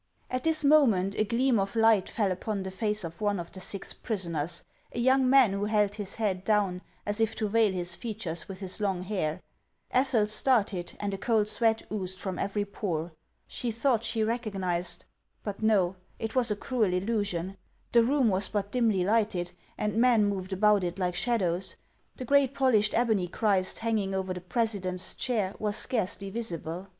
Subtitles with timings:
[0.31, 3.61] At this moment a gleam of light fell upon the face of one of the
[3.61, 7.95] six prisoners, a young man who held his head down, as if to veil his
[7.95, 9.43] features with his long hair.
[9.91, 13.11] Ethel started, and a cold sweat oozed from every pore.
[13.45, 15.05] She thought she recognized—
[15.43, 17.55] But no; it was a cruel illusion.
[17.91, 21.75] The room was but dimly lighted, and men moved about it like shadows;
[22.15, 26.87] the great polished ebony Christ hanging over the president's chair was scarcely visible.